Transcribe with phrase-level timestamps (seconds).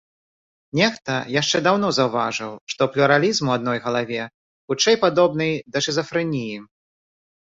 [0.77, 4.23] Нехта яшчэ даўно заўважыў, што плюралізм у адной галаве,
[4.71, 6.57] хутчэй, падобны да шызафрэніі.